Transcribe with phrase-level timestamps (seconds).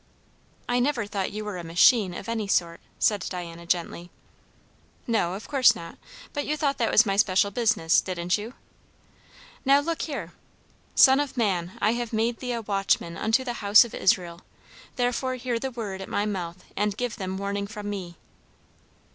[0.67, 4.09] "I never thought you were a machine, of any sort," said Diana gently.
[5.05, 5.99] "No, of course not;
[6.33, 8.55] but you thought that was my special business, didn't you?
[9.63, 10.33] Now look here.
[10.95, 14.41] 'Son of man, I have made thee a watchman unto the house of Israel:
[14.95, 18.17] therefore hear the word at my mouth and give them warning from me.'"